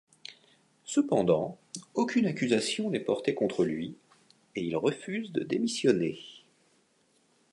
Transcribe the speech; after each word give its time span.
Cependant, 0.83 1.59
aucune 1.93 2.25
accusation 2.25 2.89
n'est 2.89 2.99
portée 3.01 3.35
contre 3.35 3.63
lui, 3.63 3.97
et 4.55 4.63
il 4.65 4.75
refuse 4.75 5.31
de 5.31 5.43
démissionner. 5.43 6.17